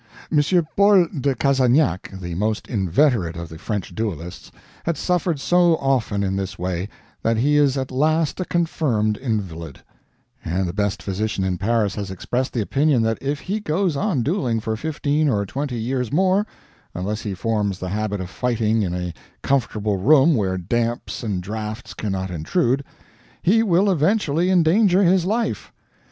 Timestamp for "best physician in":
10.73-11.59